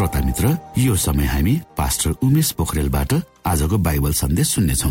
[0.00, 3.12] श्रोता मित्र यो समय हामी पास्टर उमेश पोखरेलबाट
[3.46, 4.90] आजको बाइबल सन्देश सुन्नेछौ।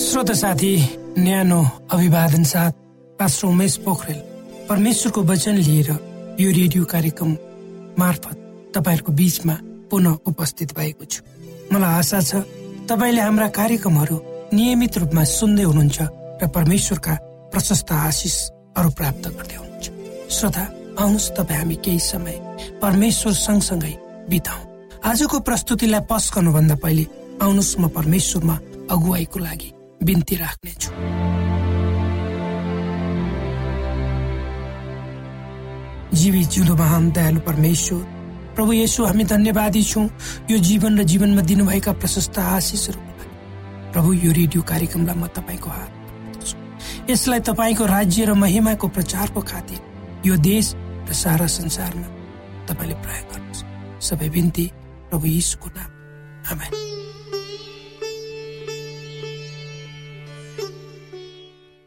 [0.00, 0.72] श्रोत साथी
[1.18, 1.60] न्यानो
[1.90, 2.72] अभिवादन साथ
[3.18, 4.20] पास्टर उमेश पोखरेल
[4.68, 5.90] परमेश्वरको वचन लिएर
[6.40, 7.30] यो रेडियो कार्यक्रम
[7.98, 8.36] मार्फत
[8.76, 9.56] तपाईँहरूको बीचमा
[9.90, 11.20] पुनः उपस्थित भएको छु।
[11.74, 12.46] मलाई आशा छ
[12.86, 14.16] तपाईँले हाम्रा कार्यक्रमहरू
[14.54, 15.98] नियमित रूपमा सुन्दै हुनुहुन्छ
[16.38, 17.14] र परमेश्वरका
[17.50, 19.71] प्रशस्त आशिषहरू प्राप्त गर्दै हुनुहुन्छ।
[20.32, 20.64] श्रोता
[20.96, 22.36] आउनुहोस् तपाईँ हामी केही समय
[22.82, 23.94] परमेश्वर सँगसँगै
[24.30, 24.60] बिताउ।
[25.04, 27.04] आजको प्रस्तुतिलाई पस गर्नुभन्दा पहिले
[27.44, 28.56] आउनुहोस् म परमेश्वरमा
[28.90, 29.70] अगुवाईको लागि
[30.02, 30.90] बिन्ती राख्नेछु।
[36.16, 38.02] जीवी जिउँदो महान दयालु परमेश्वर
[38.56, 40.08] प्रभु येसु हामी धन्यवादी छौँ।
[40.50, 45.90] यो जीवन र जीवनमा दिनुभएका प्रशस्त आशिषहरूको लागि। प्रभु यो रेडियो कार्यक्रमलाई म तपाईँको हात
[47.10, 49.91] यसलाई तपाईँको राज्य र महिमाको प्रचारको खातिर
[50.26, 50.74] यो देश
[51.08, 52.08] र सारा संसारमा
[52.66, 53.62] तपाईँले प्रयोग गर्नुहोस्।
[54.06, 54.66] सबै बिन्ती
[55.10, 55.90] प्रभु यीशुको नाम।
[56.52, 56.72] आमेन।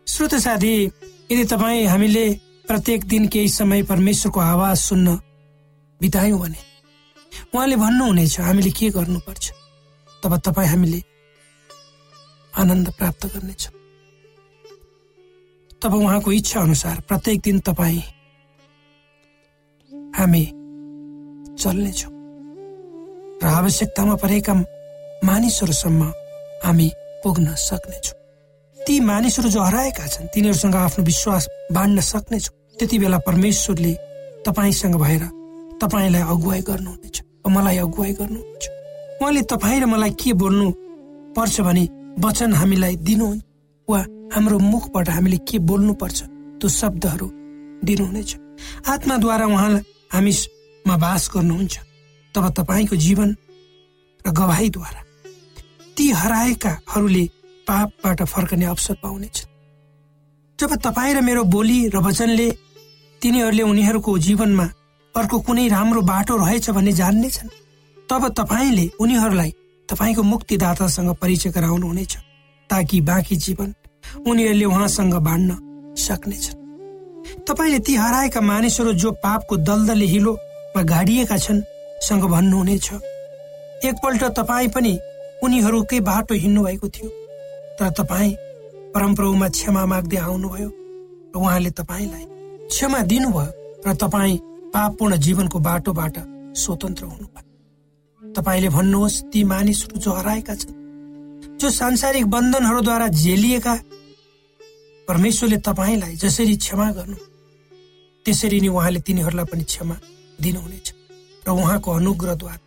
[0.08, 0.74] श्रोत साथी
[1.32, 2.26] यदि तपाईँ हामीले
[2.68, 5.16] प्रत्येक दिन केही समय परमेश्वरको आवाज सुन्न
[6.02, 6.60] बितायौँ भने
[7.56, 9.46] उहाँले भन्नुहुनेछ हामीले के गर्नुपर्छ?
[10.24, 11.00] तब तपाईँ हामीले
[12.54, 13.64] आनन्द प्राप्त गर्नेछ।
[15.82, 18.02] तब उहाँको इच्छा अनुसार प्रत्येक दिन तपाईँ
[20.18, 20.44] हामी
[21.60, 22.12] चल्नेछौँ
[23.42, 24.54] र आवश्यकतामा परेका
[25.28, 26.02] मानिसहरूसम्म
[26.64, 26.88] हामी
[27.24, 28.16] पुग्न सक्नेछौँ।
[28.78, 33.94] ती मानिसहरू जो हराएका छन् तिनीहरूसँग आफ्नो विश्वास बाँड्न सक्नेछौँ। त्यति बेला परमेश्वरले
[34.46, 35.24] तपाईँसँग भएर
[35.82, 37.18] तपाईँलाई अगुवाई गर्नुहुनेछ
[37.48, 38.64] मलाई अगुवाई गर्नुहुन्छ।
[39.22, 40.72] उहाँले तपाईँ र मलाई के बोल्नु
[41.36, 41.84] पर्छ भने
[42.20, 43.28] वचन हामीलाई दिनु
[43.88, 44.00] वा
[44.34, 46.20] हाम्रो मुखबाट हामीले के बोल्नु पर्छ
[46.60, 47.28] त्यो शब्दहरू
[47.84, 48.32] दिनुहुनेछ।
[48.88, 49.84] आत्माद्वारा उहाँलाई
[50.16, 51.76] हामीमा बास गर्नुहुन्छ।
[52.36, 53.30] तब तपाईँको जीवन
[54.26, 55.02] र गवाईद्वारा
[55.98, 57.26] ती हराएकाहरूले
[57.68, 59.38] पापबाट फर्कने अवसर पाउनेछ।
[60.60, 62.50] जब तपाईँ र मेरो बोली र वचनले
[63.22, 64.68] तिनीहरूले उनीहरूको जीवनमा
[65.16, 67.56] अर्को कुनै राम्रो बाटो रहेछ भन्ने जान्नेछन्
[68.10, 69.52] तब तपाईँले उनीहरूलाई
[69.90, 72.14] तपाईँको मुक्तिदातासँग परिचय गराउनुहुनेछ
[72.70, 73.74] ताकि बाँकी जीवन
[74.28, 75.52] उनीहरूले उहाँसँग बाँड्न
[75.98, 76.65] सक्नेछन्।
[77.48, 81.62] तपाईँले ती हराएका मानिसहरू जो पापको दलदले हिलोमा गाडिएका छन्
[82.02, 82.88] सँग भन्नुहुनेछ।
[83.86, 84.94] एकपल्ट तपाईँ पनि
[85.44, 87.10] उनीहरूकै बाटो हिँड्नु भएको थियो
[87.80, 88.34] तर तपाईँ
[88.94, 92.26] परमप्रभुमा क्षमा माग्दै आउनुभयो र उहाँले तपाईँलाई
[92.70, 93.52] क्षमा दिनुभयो
[93.88, 94.38] र तपाईँ
[94.74, 96.16] पापपूर्ण जीवनको बाटोबाट
[96.56, 103.74] स्वतन्त्र हुनुभयो। तपाईँले भन्नुहोस् ती मानिसहरू जो हराएका छन् जो सांसारिक बन्धनहरूद्वारा झेलिएका
[105.08, 107.18] परमेश्वरले तपाईँलाई जसरी क्षमा गर्नु
[108.26, 109.96] त्यसरी नै उहाँले तिनीहरूलाई पनि क्षमा
[110.42, 110.88] दिनुहुनेछ।
[111.46, 112.60] र उहाँको अनुग्रहद्वारा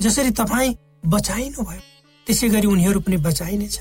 [0.00, 1.82] जसरी तपाईँ बचाइनु भयो
[2.26, 3.80] त्यसै गरी उनीहरू पनि बचाइनेछ।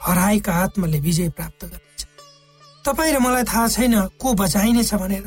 [0.00, 2.00] हराएका आत्माले विजय प्राप्त गर्नेछ।
[2.84, 5.24] तपाईँ र मलाई थाहा छैन को बचाइनेछ भनेर।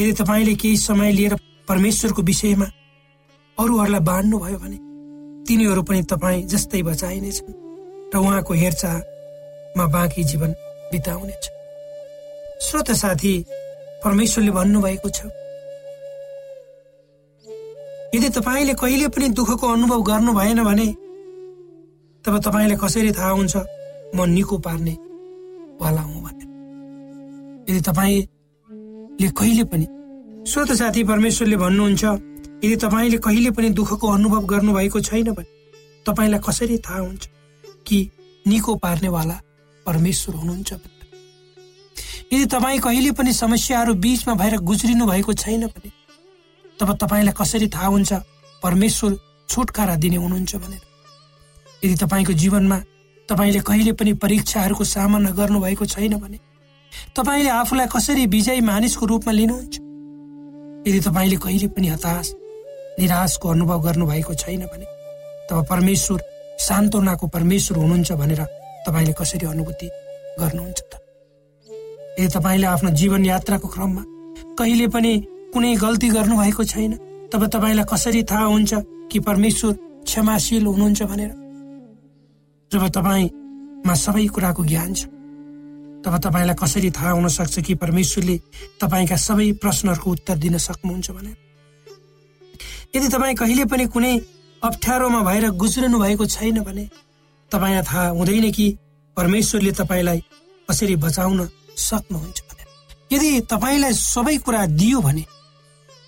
[0.00, 1.34] यदि तपाईँले केही समय लिएर
[1.68, 2.66] परमेश्वरको विषयमा
[3.58, 4.78] अरूहरूलाई बाँड्नुभयो भने
[5.46, 7.54] तिनीहरू पनि तपाईँ जस्तै बचाइनेछन्।
[8.10, 10.50] र उहाँको हेरचाहमा बाँकी जीवन
[10.92, 11.50] बिताउनेछ
[12.62, 13.34] श्रोत साथी
[14.04, 15.20] परमेश्वरले भन्नुभएको छ
[18.14, 20.86] यदि तपाईँले कहिले पनि दुःखको अनुभव गर्नु भएन भने
[22.24, 23.56] तब तपाईँलाई कसरी थाहा हुन्छ
[24.16, 24.96] म निको पार्ने
[25.80, 26.48] वाला हुँ भनेर।
[27.70, 29.86] यदि तपाईँले कहिले पनि
[30.50, 32.04] श्रोत साथी परमेश्वरले भन्नुहुन्छ
[32.64, 35.50] यदि तपाईँले कहिले पनि दुःखको अनुभव गर्नुभएको छैन भने
[36.06, 37.28] तपाईँलाई कसरी थाहा हुन्छ
[37.86, 37.98] कि
[38.46, 39.40] निको पार्नेवाला
[39.86, 40.72] परमेश्वर हुनुहुन्छ
[42.32, 45.90] यदि तपाईँ कहिले पनि समस्याहरू बीचमा भएर गुज्रिनु भएको छैन भने
[46.80, 48.12] तब तपाईँलाई कसरी थाहा हुन्छ
[48.62, 49.16] परमेश्वर
[49.48, 50.82] छुटकारा दिने हुनुहुन्छ भनेर
[51.84, 52.78] यदि तपाईँको जीवनमा
[53.28, 56.38] तपाईँले कहिले पनि परीक्षाहरूको सामना गर्नुभएको छैन भने
[57.16, 59.74] तपाईँले आफूलाई कसरी विजयी मानिसको रूपमा लिनुहुन्छ?
[60.88, 62.32] यदि तपाईँले कहिले पनि हताश
[62.98, 64.86] निराशको अनुभव गर्नुभएको छैन भने
[65.50, 66.22] तब परमेश्वर
[66.60, 69.88] सान्त्वनाको परमेश्वर हुनुहुन्छ भनेर तपाईँले कसरी अनुभूति
[70.40, 70.92] गर्नुहुन्छ त?
[72.18, 74.02] यदि तपाईँले आफ्नो जीवन यात्राको क्रममा
[74.58, 75.12] कहिले पनि
[75.52, 76.92] कुनै गल्ती गर्नुभएको छैन
[77.32, 78.74] तब तपाईँलाई कसरी थाहा हुन्छ
[79.12, 79.72] कि परमेश्वर
[80.04, 81.32] क्षमाशील हुनुहुन्छ भनेर?
[82.72, 85.04] जब तपाईँमा सबै कुराको ज्ञान छ
[86.04, 88.36] तब तपाईँलाई कसरी थाहा हुन सक्छ कि परमेश्वरले
[88.80, 91.36] तपाईँका सबै प्रश्नहरूको उत्तर दिन सक्नुहुन्छ भनेर?
[92.96, 94.14] यदि तपाईँ कहिले पनि कुनै
[94.62, 96.84] अप्ठ्यारोमा भएर गुज्रनु भएको छैन भने
[97.52, 98.66] तपाईँलाई थाहा हुँदैन कि
[99.16, 100.20] परमेश्वरले तपाईँलाई
[100.70, 102.64] कसरी बचाउन सक्नुहुन्छ भने।
[103.16, 105.24] यदि तपाईँलाई सबै कुरा दियो भने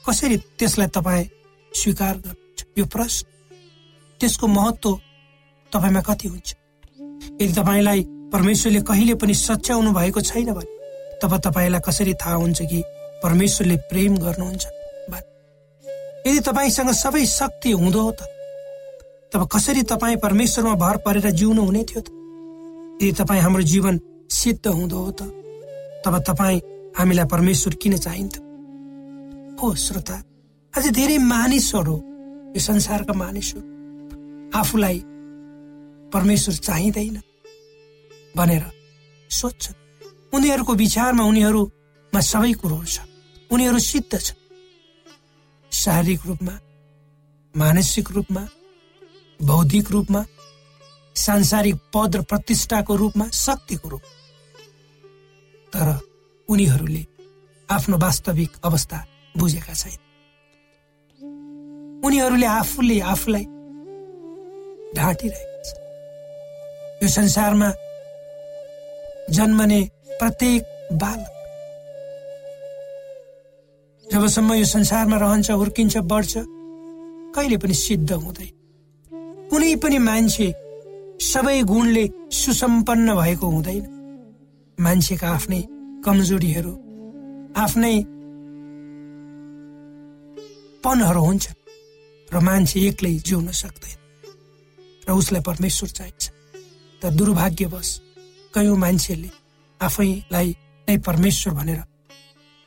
[0.07, 1.25] कसरी त्यसलाई तपाईँ
[1.75, 2.61] स्वीकार गर्नुहुन्छ?
[2.79, 3.27] यो प्रश्न।
[4.21, 4.91] त्यसको महत्व
[5.73, 6.49] तपाईँमा कति हुन्छ?
[7.41, 8.01] यदि तपाईँलाई
[8.33, 10.73] परमेश्वरले कहिले पनि सच्याउनु भएको छैन भने
[11.23, 12.83] तब तपाईँलाई कसरी थाहा हुन्छ कि
[13.23, 14.67] परमेश्वरले प्रेम गर्नुहुन्छ
[16.27, 18.32] यदि तपाईँसँग सबै शक्ति हुँदो त
[19.33, 22.09] तब कसरी तपाईँ परमेश्वरमा भर परेर जिउनु हुने थियो त?
[23.01, 25.23] यदि तपाईँ हाम्रो जीवन सिद्ध हुँदो हो त
[26.05, 26.61] तब तपाईँ
[26.99, 28.43] हामीलाई परमेश्वर किन चाहिन्थ्यो
[29.57, 30.17] हो श्रोता
[30.75, 31.97] अझ धेरै मानिसहरू
[32.53, 33.65] यो संसारका मानिसहरू
[34.61, 34.99] आफूलाई
[36.13, 37.17] परमेश्वर चाहिँदैन
[38.37, 38.65] भनेर
[39.31, 39.65] सोध्छ
[40.37, 43.01] उनीहरूको विचारमा उनीहरूमा सबै कुरोहरू छ।
[43.53, 44.37] उनीहरू सिद्ध छ
[45.73, 46.55] शारीरिक रूपमा
[47.55, 48.43] मानसिक रूपमा
[49.43, 50.23] बौद्धिक रूपमा
[51.17, 54.05] सांसारिक पद र प्रतिष्ठाको रूपमा शक्तिको रूप।
[55.73, 55.89] तर
[56.49, 57.05] उनीहरूले
[57.69, 58.99] आफ्नो वास्तविक अवस्था
[59.35, 60.01] बुझेका छैन।
[62.07, 63.45] उनीहरूले आफूले आफूलाई
[64.97, 65.69] ढाँटिरहेका छ
[67.03, 67.69] यो संसारमा
[69.31, 69.81] जन्मने
[70.21, 70.63] प्रत्येक
[71.03, 71.33] बालक
[74.05, 76.33] जबसम्म यो संसारमा रहन्छ हुर्किन्छ बढ्छ
[77.35, 78.62] कहिले पनि सिद्ध हुँदैन।
[79.53, 80.49] कुनै पनि मान्छे
[81.21, 83.85] सबै गुणले सुसम्पन्न भएको हुँदैन।
[84.79, 85.61] मान्छेका आफ्नै
[86.05, 86.73] कमजोरीहरू
[87.65, 87.97] आफ्नै
[90.85, 91.45] पनहरू हुन्छ
[92.33, 93.99] र मान्छे एक्लै जिउन सक्दैन
[95.07, 96.25] र उसलाई परमेश्वर चाहिन्छ।
[97.03, 97.91] तर दुर्भाग्यवश
[98.55, 99.31] कयौँ मान्छेले
[99.81, 100.49] आफैलाई
[100.89, 101.81] नै परमेश्वर भनेर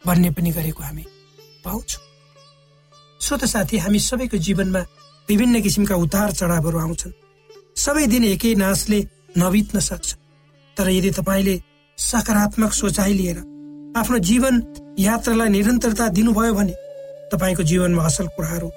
[0.03, 1.05] भन्ने पनि गरेको हामी
[1.65, 2.03] पाउँछौँ।
[3.21, 4.81] श्रोत साथी हामी सबैको जीवनमा
[5.29, 7.17] विभिन्न किसिमका उतार चढावहरू आउँछन्।
[7.75, 8.99] सबै दिन एकै नाचले
[9.37, 10.13] नबित्न सक्छ।
[10.77, 11.55] तर यदि तपाईँले
[11.97, 13.37] सकारात्मक सोचाइ लिएर
[13.95, 14.55] आफ्नो जीवन
[14.99, 16.73] यात्रालाई निरन्तरता दिनुभयो भने
[17.31, 18.69] तपाईँको जीवनमा असल कुराहरू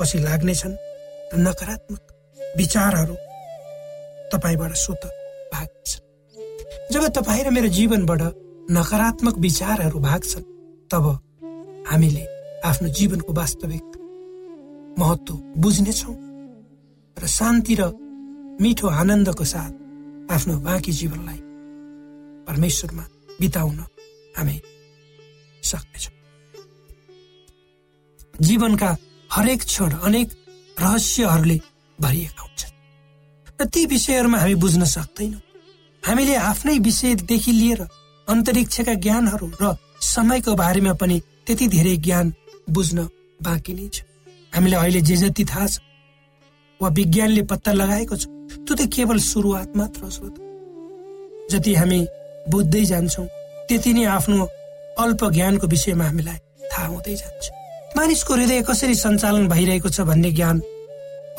[0.00, 0.76] पछि लाग्नेछन्
[1.32, 2.02] र नकारात्मक
[2.56, 3.14] विचारहरू
[4.32, 5.04] तपाईँबाट स्वत
[5.52, 5.90] भाग्छ
[6.92, 8.22] जब तपाईँ र मेरो जीवनबाट
[8.70, 10.50] नकारात्मक विचारहरू भाग्छन्
[10.90, 11.04] तब
[11.90, 12.24] हामीले
[12.64, 13.89] आफ्नो जीवनको वास्तविक
[14.98, 16.16] महत्व बुझ्नेछौँ
[17.16, 17.90] र शान्ति र
[18.60, 19.72] मिठो आनन्दको साथ
[20.32, 21.40] आफ्नो बाँकी जीवनलाई
[22.46, 23.04] परमेश्वरमा
[23.40, 23.78] बिताउन
[24.36, 24.56] हामी
[25.62, 26.14] सक्नेछौँ।
[28.40, 28.90] जीवनका
[29.30, 30.28] हरेक क्षण अनेक
[30.80, 31.58] रहस्यहरूले
[31.98, 32.74] भरिएका हुन्छन्
[33.60, 35.40] र ती विषयहरूमा हामी बुझ्न सक्दैनौँ।
[36.02, 37.80] हामीले आफ्नै विषयदेखि लिएर
[38.28, 42.32] अन्तरिक्षका ज्ञानहरू र समयको बारेमा पनि त्यति धेरै ज्ञान
[42.70, 43.08] बुझ्न
[43.40, 44.09] बाँकी नै छ।
[44.54, 45.78] हामीलाई अहिले जे जति थाहा छ
[46.80, 48.24] वा विज्ञानले पत्ता लगाएको छ
[48.66, 50.28] त्यो त केवल सुरुवात मात्र हो
[51.50, 52.00] जति हामी
[52.50, 53.26] बुझ्दै जान्छौँ
[53.68, 54.44] त्यति नै आफ्नो
[55.02, 56.38] अल्प ज्ञानको विषयमा हामीलाई
[56.72, 57.44] थाहा हुँदै जान्छ।
[57.96, 60.56] मानिसको हृदय कसरी सञ्चालन भइरहेको छ भन्ने ज्ञान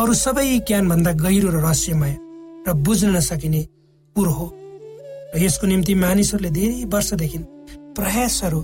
[0.02, 2.14] अरू सबै ज्ञानभन्दा गहिरो र रहस्यमय
[2.68, 3.62] र बुझ्न नसकिने
[4.16, 4.48] कुरो हो।
[5.34, 7.40] र यसको निम्ति मानिसहरूले धेरै वर्षदेखि
[7.98, 8.62] प्रयासहरू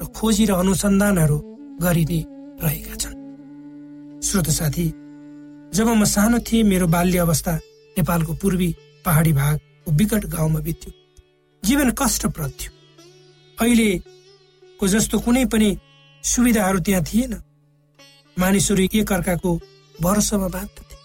[0.00, 1.38] र खोजी र अनुसन्धानहरू
[1.82, 2.20] गरि नै
[2.62, 3.15] रहेका छन्।
[4.26, 4.84] श्रोत साथी
[5.74, 7.54] जब म सानो थिएँ मेरो बाल्य अवस्था
[7.96, 10.92] नेपालको पूर्वी पहाडी भागको विकट गाउँमा बित्यो।
[11.62, 12.70] जीवन कष्टप्रद थियो।
[13.58, 15.68] अहिलेको जस्तो कुनै पनि
[16.24, 17.34] सुविधाहरू त्यहाँ थिएन।
[18.36, 19.54] मानिसहरू एक अर्काको
[20.02, 20.96] भरोसामा बाँध्दथे।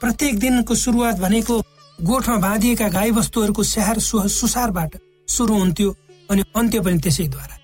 [0.00, 1.60] प्रत्येक दिनको सुरुवात भनेको
[1.98, 5.96] गोठमा बाँधिएका गाईबस्तुहरूको स्याहार सुसारबाट सुरु हुन्थ्यो
[6.30, 7.56] अनि अन्त्य पनि त्यसैद्वारा।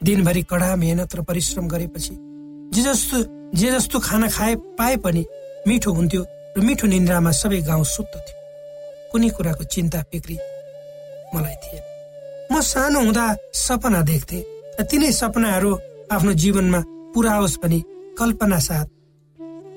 [0.00, 2.31] दिनभरि कडा मेहनत र परिश्रम गरेपछि
[2.72, 3.18] जे जस्तो
[3.52, 5.22] जे जस्तो खाना खाए पाए पनि
[5.68, 6.22] मिठो हुन्थ्यो
[6.56, 8.38] र मिठो निन्द्रामा सबै गाउँ सुत्त थियो।
[9.12, 10.36] कुनै कुराको चिन्ता फिक्री
[11.34, 11.84] मलाई थिएन।
[12.52, 13.26] म सानो हुँदा
[13.64, 14.38] सपना देख्थे
[14.78, 15.70] र तिनै सपनाहरू
[16.12, 16.80] आफ्नो जीवनमा
[17.12, 17.78] पुरा होस् भने
[18.18, 18.86] कल्पना साथ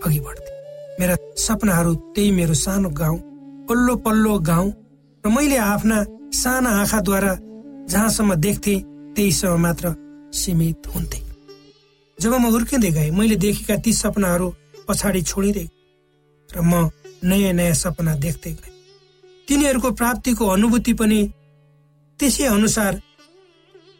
[0.06, 0.52] अघि बढ्थे।
[1.00, 3.20] मेरा सपनाहरू त्यही मेरो सानो गाउँ
[3.68, 4.72] पल्लो पल्लो गाउँ
[5.24, 5.98] र मैले आफ्ना
[6.42, 7.34] साना आँखाद्वारा
[7.92, 8.76] जहाँसम्म देख्थे
[9.16, 9.86] त्यहीसम्म मात्र
[10.34, 11.25] सीमित हुन्थे।
[12.18, 14.48] जब म हुर्किँदै गएँ मैले देखेका ती सपनाहरू
[14.88, 15.68] पछाडि छोडिँदै
[16.50, 16.90] र म
[17.24, 18.74] नयाँ नयाँ सपना देख्दै गएँ।
[19.48, 21.20] तिनीहरूको प्राप्तिको अनुभूति पनि
[22.20, 22.94] त्यसै अनुसार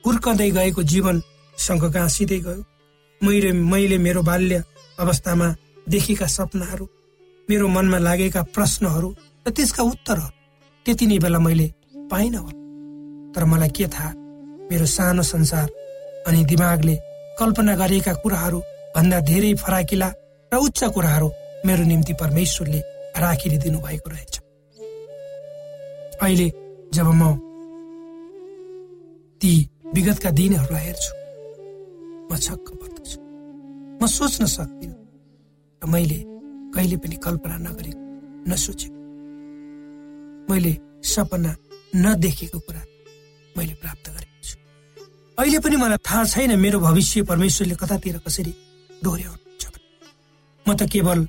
[0.04, 2.64] हुर्कँदै गएको जीवनसँग गाँसिँदै गयो।
[3.22, 4.64] मैले मैले मेरो बाल्य
[4.98, 5.48] अवस्थामा
[5.88, 6.86] देखेका सपनाहरू
[7.50, 9.10] मेरो मनमा लागेका प्रश्नहरू
[9.46, 10.34] र त्यसका उत्तरहरू
[10.86, 11.68] त्यति नै बेला मैले
[12.12, 12.64] पाइनँ। होला
[13.34, 14.12] तर मलाई के थाहा
[14.70, 15.68] मेरो सानो संसार
[16.28, 16.96] अनि दिमागले
[17.40, 18.60] कल्पना गरिएका कुराहरू
[18.96, 20.10] भन्दा धेरै फराकिला
[20.52, 21.28] र उच्च कुराहरू
[21.66, 22.80] मेरो निम्ति परमेश्वरले
[23.24, 24.34] राखिदिनु भएको रहेछ।
[26.24, 26.48] अहिले
[26.96, 27.24] जब म
[29.42, 29.52] ती
[29.96, 31.12] विगतका दिनहरूलाई हेर्छु
[32.32, 33.18] म छक्क पर्दछु।
[34.00, 34.98] म सोच्न सक्दिनँ
[35.82, 36.20] र मैले
[36.76, 38.04] कहिले पनि कल्पना नगरेको
[38.50, 39.00] नसोचेको
[40.50, 40.74] मैले
[41.14, 41.52] सपना
[41.96, 42.82] नदेखेको कुरा
[43.58, 44.56] मैले प्राप्त गरेको छु।
[45.40, 48.54] अहिले पनि मलाई थाहा छैन मेरो भविष्य परमेश्वरले कतातिर कसरी
[49.04, 49.64] डोर्याउनुहुन्छ।
[50.66, 51.20] म त केवल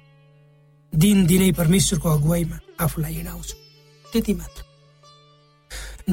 [0.93, 3.57] दिन दिनै परमेश्वरको अगुवाईमा आफूलाई हिँडाउँछु।
[4.05, 4.63] त्यति मात्र।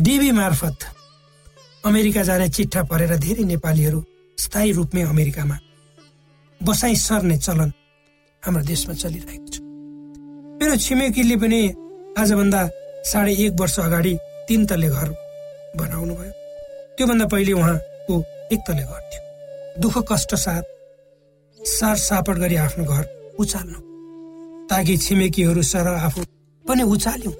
[0.01, 0.79] डिबी मार्फत
[1.85, 3.99] अमेरिका जाने चिट्ठा परेर धेरै नेपालीहरू
[4.37, 5.57] स्थायी रूपमै अमेरिकामा
[6.61, 7.69] बसाइ सर्ने चलन
[8.43, 9.55] हाम्रो देशमा चलिरहेको छ।
[10.59, 11.61] मेरो छिमेकीले पनि
[12.17, 12.61] आजभन्दा
[13.05, 14.13] साढे एक वर्ष अगाडि
[14.47, 15.09] तिन तले घर
[15.77, 16.42] बनाउनु भयो
[16.97, 18.15] त्योभन्दा पहिले उहाँको
[18.53, 20.63] एक तले घर थियो। दुःख कष्ट साथ
[21.59, 23.03] सार सापट गरी आफ्नो घर
[23.39, 23.79] उचाल्नु।
[24.69, 26.21] ताकि छिमेकीहरू सर आफू
[26.65, 27.33] पनि उचाल्यौँ।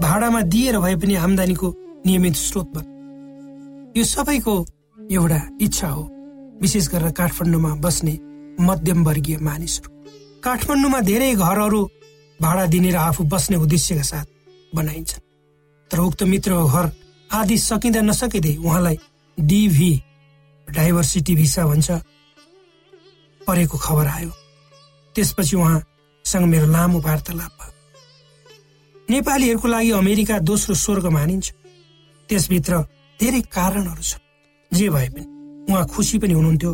[0.00, 1.74] भाडामा दिएर भए पनि आमदानीको
[2.06, 2.84] नियमित स्रोत बन
[3.96, 4.54] यो सबैको
[5.10, 6.02] एउटा इच्छा हो
[6.60, 8.14] विशेष गरेर काठमाडौँमा बस्ने
[8.60, 9.90] मध्यम वर्गीय मानिसहरू।
[10.44, 11.82] काठमाडौँमा धेरै घरहरू
[12.40, 14.26] भाडा दिने र आफू बस्ने उद्देश्यका साथ
[14.72, 15.18] बनाइन्छ
[15.90, 16.86] तर उक्त मित्रको घर
[17.30, 18.96] आदि सकिँदा नसकिँदै उहाँलाई
[19.38, 19.92] डिभी
[20.68, 21.90] डाइभर्सिटी भिसा भन्छ
[23.40, 24.30] परेको खबर आयो।
[25.14, 27.72] त्यसपछि उहाँसँग मेरो लामो वार्तालाप भयो।
[29.10, 31.52] नेपालीहरूको लागि अमेरिका दोस्रो स्वर्ग मानिन्छ।
[32.28, 32.72] त्यसभित्र
[33.20, 34.16] धेरै कारणहरू छ
[34.72, 35.24] जे भए पनि
[35.68, 36.72] उहाँ खुसी पनि हुनुहुन्थ्यो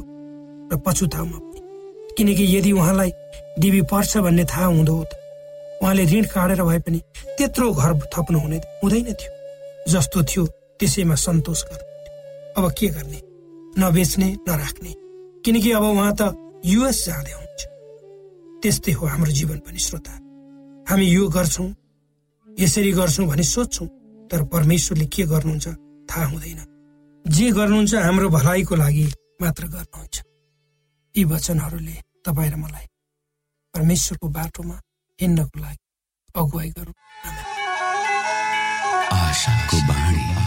[0.72, 1.60] र पछुताउमा पनि।
[2.16, 3.10] किनकि यदि उहाँलाई
[3.58, 4.94] डिबी पर्छ भन्ने थाहा हुँदो
[5.82, 6.98] उहाँले ऋण काटेर भए पनि
[7.38, 9.33] त्यत्रो घर थप्नु हुने हुँदैन थियो।
[9.88, 10.44] जस्तो थियो
[10.78, 11.86] त्यसैमा सन्तोष गर्नु।
[12.58, 13.20] अब के गर्ने?
[13.78, 14.92] नबेच्ने नराख्ने
[15.44, 16.22] किनकि अब उहाँ त
[16.64, 17.62] युएस जाँदै हुनुहुन्छ।
[18.62, 20.12] त्यस्तै हो हाम्रो जीवन पनि श्रोता।
[20.88, 21.68] हामी यो गर्छौँ
[22.48, 23.88] यसरी गर्छौँ भनी सोध्छौँ
[24.30, 25.66] तर परमेश्वरले के गर्नुहुन्छ
[26.10, 26.60] थाहा हुँदैन।
[27.24, 29.06] जे गर्नुहुन्छ हाम्रो भलाइको लागि
[29.42, 30.16] मात्र गर्नुहुन्छ।
[31.14, 32.86] यी वचनहरूले तपाईँ र मलाई
[33.74, 34.76] परमेश्वरको बाटोमा
[35.18, 35.82] हिँड्नको लागि
[36.34, 36.94] अगुवाई गरौँ